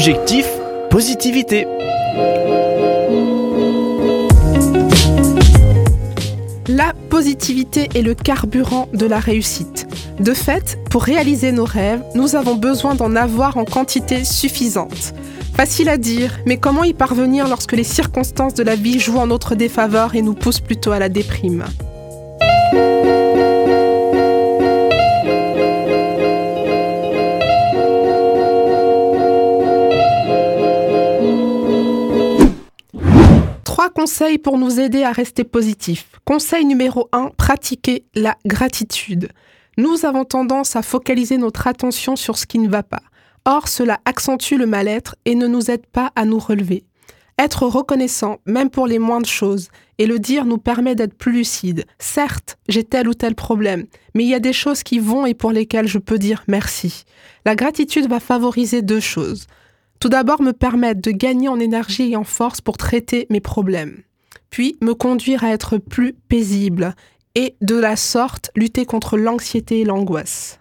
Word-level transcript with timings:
Objectif 0.00 0.48
positivité. 0.88 1.66
La 6.68 6.94
positivité 7.10 7.90
est 7.94 8.00
le 8.00 8.14
carburant 8.14 8.88
de 8.94 9.04
la 9.04 9.18
réussite. 9.18 9.86
De 10.18 10.32
fait, 10.32 10.78
pour 10.88 11.02
réaliser 11.02 11.52
nos 11.52 11.66
rêves, 11.66 12.02
nous 12.14 12.34
avons 12.34 12.54
besoin 12.54 12.94
d'en 12.94 13.14
avoir 13.14 13.58
en 13.58 13.66
quantité 13.66 14.24
suffisante. 14.24 15.12
Facile 15.54 15.90
à 15.90 15.98
dire, 15.98 16.40
mais 16.46 16.56
comment 16.56 16.84
y 16.84 16.94
parvenir 16.94 17.46
lorsque 17.46 17.72
les 17.72 17.84
circonstances 17.84 18.54
de 18.54 18.62
la 18.62 18.76
vie 18.76 19.00
jouent 19.00 19.18
en 19.18 19.26
notre 19.26 19.54
défaveur 19.54 20.14
et 20.14 20.22
nous 20.22 20.32
poussent 20.32 20.60
plutôt 20.60 20.92
à 20.92 20.98
la 20.98 21.10
déprime? 21.10 21.66
Conseils 34.00 34.38
pour 34.38 34.56
nous 34.56 34.80
aider 34.80 35.02
à 35.02 35.12
rester 35.12 35.44
positifs. 35.44 36.22
Conseil 36.24 36.64
numéro 36.64 37.10
1, 37.12 37.32
pratiquer 37.36 38.06
la 38.14 38.34
gratitude. 38.46 39.28
Nous 39.76 40.06
avons 40.06 40.24
tendance 40.24 40.74
à 40.74 40.80
focaliser 40.80 41.36
notre 41.36 41.66
attention 41.66 42.16
sur 42.16 42.38
ce 42.38 42.46
qui 42.46 42.58
ne 42.60 42.70
va 42.70 42.82
pas. 42.82 43.02
Or, 43.44 43.68
cela 43.68 44.00
accentue 44.06 44.54
le 44.54 44.64
mal-être 44.64 45.16
et 45.26 45.34
ne 45.34 45.46
nous 45.46 45.70
aide 45.70 45.84
pas 45.84 46.12
à 46.16 46.24
nous 46.24 46.38
relever. 46.38 46.84
Être 47.38 47.66
reconnaissant, 47.66 48.38
même 48.46 48.70
pour 48.70 48.86
les 48.86 48.98
moindres 48.98 49.28
choses, 49.28 49.68
et 49.98 50.06
le 50.06 50.18
dire 50.18 50.46
nous 50.46 50.56
permet 50.56 50.94
d'être 50.94 51.18
plus 51.18 51.32
lucide. 51.32 51.84
Certes, 51.98 52.56
j'ai 52.70 52.84
tel 52.84 53.06
ou 53.06 53.12
tel 53.12 53.34
problème, 53.34 53.84
mais 54.14 54.24
il 54.24 54.30
y 54.30 54.34
a 54.34 54.40
des 54.40 54.54
choses 54.54 54.82
qui 54.82 54.98
vont 54.98 55.26
et 55.26 55.34
pour 55.34 55.52
lesquelles 55.52 55.88
je 55.88 55.98
peux 55.98 56.18
dire 56.18 56.42
merci. 56.48 57.04
La 57.44 57.54
gratitude 57.54 58.08
va 58.08 58.18
favoriser 58.18 58.80
deux 58.80 59.00
choses. 59.00 59.46
Tout 60.00 60.08
d'abord, 60.08 60.40
me 60.40 60.52
permettre 60.52 61.02
de 61.02 61.10
gagner 61.10 61.48
en 61.48 61.60
énergie 61.60 62.12
et 62.12 62.16
en 62.16 62.24
force 62.24 62.62
pour 62.62 62.78
traiter 62.78 63.26
mes 63.28 63.40
problèmes. 63.40 64.02
Puis, 64.48 64.76
me 64.80 64.94
conduire 64.94 65.44
à 65.44 65.50
être 65.50 65.76
plus 65.76 66.14
paisible 66.14 66.94
et, 67.34 67.54
de 67.60 67.76
la 67.76 67.96
sorte, 67.96 68.50
lutter 68.56 68.86
contre 68.86 69.18
l'anxiété 69.18 69.80
et 69.80 69.84
l'angoisse. 69.84 70.58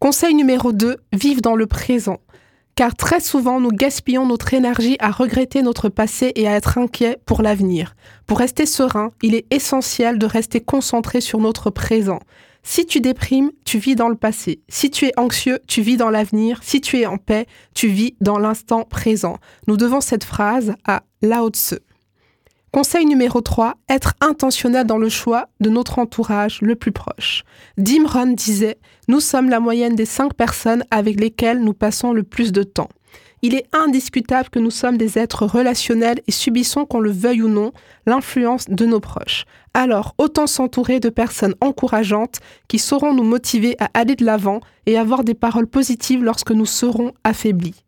Conseil 0.00 0.34
numéro 0.34 0.72
2, 0.72 0.96
vive 1.12 1.42
dans 1.42 1.54
le 1.54 1.66
présent. 1.66 2.18
Car 2.78 2.94
très 2.94 3.18
souvent, 3.18 3.58
nous 3.58 3.72
gaspillons 3.72 4.24
notre 4.24 4.54
énergie 4.54 4.96
à 5.00 5.10
regretter 5.10 5.62
notre 5.62 5.88
passé 5.88 6.30
et 6.36 6.46
à 6.46 6.54
être 6.54 6.78
inquiets 6.78 7.18
pour 7.26 7.42
l'avenir. 7.42 7.96
Pour 8.24 8.38
rester 8.38 8.66
serein, 8.66 9.10
il 9.20 9.34
est 9.34 9.52
essentiel 9.52 10.16
de 10.16 10.26
rester 10.26 10.60
concentré 10.60 11.20
sur 11.20 11.40
notre 11.40 11.70
présent. 11.70 12.20
Si 12.62 12.86
tu 12.86 13.00
déprimes, 13.00 13.50
tu 13.64 13.78
vis 13.78 13.96
dans 13.96 14.08
le 14.08 14.14
passé. 14.14 14.60
Si 14.68 14.92
tu 14.92 15.06
es 15.06 15.12
anxieux, 15.18 15.58
tu 15.66 15.82
vis 15.82 15.96
dans 15.96 16.10
l'avenir. 16.10 16.60
Si 16.62 16.80
tu 16.80 17.00
es 17.00 17.06
en 17.06 17.16
paix, 17.18 17.46
tu 17.74 17.88
vis 17.88 18.14
dans 18.20 18.38
l'instant 18.38 18.84
présent. 18.84 19.38
Nous 19.66 19.76
devons 19.76 20.00
cette 20.00 20.22
phrase 20.22 20.74
à 20.86 21.02
Lao 21.20 21.50
Tse. 21.50 21.80
Conseil 22.78 23.06
numéro 23.06 23.40
3, 23.40 23.74
être 23.88 24.14
intentionnel 24.20 24.86
dans 24.86 24.98
le 24.98 25.08
choix 25.08 25.48
de 25.58 25.68
notre 25.68 25.98
entourage 25.98 26.60
le 26.62 26.76
plus 26.76 26.92
proche. 26.92 27.42
Dim 27.76 28.06
Ron 28.06 28.34
disait 28.34 28.78
Nous 29.08 29.18
sommes 29.18 29.50
la 29.50 29.58
moyenne 29.58 29.96
des 29.96 30.04
cinq 30.04 30.34
personnes 30.34 30.84
avec 30.92 31.18
lesquelles 31.18 31.58
nous 31.58 31.72
passons 31.72 32.12
le 32.12 32.22
plus 32.22 32.52
de 32.52 32.62
temps. 32.62 32.88
Il 33.42 33.56
est 33.56 33.66
indiscutable 33.72 34.48
que 34.48 34.60
nous 34.60 34.70
sommes 34.70 34.96
des 34.96 35.18
êtres 35.18 35.44
relationnels 35.44 36.20
et 36.28 36.30
subissons, 36.30 36.84
qu'on 36.84 37.00
le 37.00 37.10
veuille 37.10 37.42
ou 37.42 37.48
non, 37.48 37.72
l'influence 38.06 38.66
de 38.68 38.86
nos 38.86 39.00
proches. 39.00 39.44
Alors, 39.74 40.14
autant 40.16 40.46
s'entourer 40.46 41.00
de 41.00 41.08
personnes 41.08 41.56
encourageantes 41.60 42.38
qui 42.68 42.78
sauront 42.78 43.12
nous 43.12 43.24
motiver 43.24 43.74
à 43.80 43.90
aller 43.92 44.14
de 44.14 44.24
l'avant 44.24 44.60
et 44.86 44.96
avoir 44.96 45.24
des 45.24 45.34
paroles 45.34 45.66
positives 45.66 46.22
lorsque 46.22 46.52
nous 46.52 46.64
serons 46.64 47.12
affaiblis. 47.24 47.82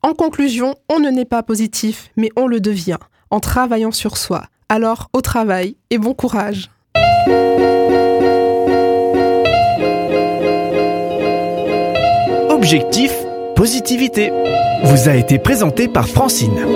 En 0.00 0.14
conclusion, 0.14 0.76
on 0.88 1.00
ne 1.00 1.10
n'est 1.10 1.24
pas 1.24 1.42
positif, 1.42 2.10
mais 2.16 2.30
on 2.36 2.46
le 2.46 2.60
devient 2.60 2.98
en 3.32 3.40
travaillant 3.40 3.90
sur 3.90 4.16
soi. 4.16 4.44
Alors, 4.68 5.08
au 5.12 5.20
travail 5.20 5.74
et 5.90 5.98
bon 5.98 6.14
courage. 6.14 6.70
Objectif 12.50 13.12
positivité 13.56 14.30
vous 14.84 15.08
a 15.08 15.14
été 15.14 15.38
présenté 15.38 15.88
par 15.88 16.06
Francine. 16.08 16.66